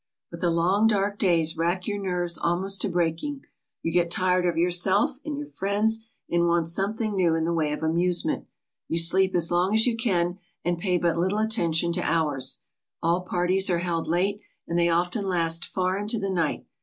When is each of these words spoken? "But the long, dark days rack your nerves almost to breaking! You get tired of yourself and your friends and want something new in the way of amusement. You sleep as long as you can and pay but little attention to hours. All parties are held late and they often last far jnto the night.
"But 0.31 0.39
the 0.39 0.49
long, 0.49 0.87
dark 0.87 1.19
days 1.19 1.55
rack 1.55 1.85
your 1.85 2.01
nerves 2.01 2.35
almost 2.35 2.81
to 2.81 2.89
breaking! 2.89 3.45
You 3.83 3.93
get 3.93 4.09
tired 4.09 4.47
of 4.47 4.57
yourself 4.57 5.19
and 5.23 5.37
your 5.37 5.45
friends 5.45 6.07
and 6.27 6.47
want 6.47 6.67
something 6.69 7.15
new 7.15 7.35
in 7.35 7.45
the 7.45 7.53
way 7.53 7.71
of 7.71 7.83
amusement. 7.83 8.47
You 8.87 8.97
sleep 8.97 9.35
as 9.35 9.51
long 9.51 9.75
as 9.75 9.85
you 9.85 9.95
can 9.95 10.39
and 10.65 10.79
pay 10.79 10.97
but 10.97 11.19
little 11.19 11.37
attention 11.37 11.93
to 11.93 12.01
hours. 12.01 12.61
All 13.03 13.21
parties 13.21 13.69
are 13.69 13.77
held 13.77 14.07
late 14.07 14.41
and 14.67 14.75
they 14.79 14.89
often 14.89 15.23
last 15.23 15.67
far 15.67 15.99
jnto 15.99 16.19
the 16.19 16.31
night. 16.31 16.65